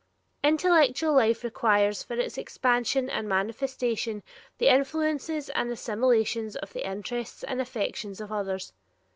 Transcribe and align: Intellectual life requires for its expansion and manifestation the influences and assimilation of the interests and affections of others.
Intellectual 0.43 1.13
life 1.13 1.43
requires 1.43 2.01
for 2.01 2.15
its 2.15 2.35
expansion 2.35 3.07
and 3.07 3.29
manifestation 3.29 4.23
the 4.57 4.65
influences 4.65 5.49
and 5.51 5.69
assimilation 5.69 6.49
of 6.63 6.73
the 6.73 6.87
interests 6.89 7.43
and 7.43 7.61
affections 7.61 8.19
of 8.19 8.31
others. 8.31 8.73